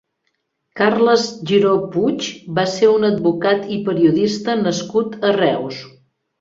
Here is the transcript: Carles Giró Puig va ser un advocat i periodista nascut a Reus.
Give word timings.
Carles 0.79 1.25
Giró 1.51 1.73
Puig 1.97 2.31
va 2.61 2.65
ser 2.73 2.91
un 2.95 3.07
advocat 3.11 3.71
i 3.79 3.79
periodista 3.93 4.59
nascut 4.67 5.17
a 5.33 5.37
Reus. 5.41 5.89